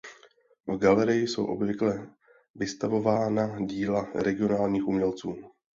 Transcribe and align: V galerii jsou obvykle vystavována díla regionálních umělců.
V 0.67 0.75
galerii 0.77 1.27
jsou 1.27 1.45
obvykle 1.45 2.07
vystavována 2.55 3.59
díla 3.59 4.07
regionálních 4.15 4.87
umělců. 4.87 5.35